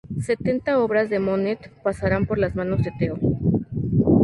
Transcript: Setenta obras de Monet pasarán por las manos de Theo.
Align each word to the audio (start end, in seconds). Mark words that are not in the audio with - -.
Setenta 0.19 0.79
obras 0.79 1.11
de 1.11 1.19
Monet 1.19 1.71
pasarán 1.83 2.25
por 2.25 2.39
las 2.39 2.55
manos 2.55 2.81
de 2.81 2.91
Theo. 2.97 3.19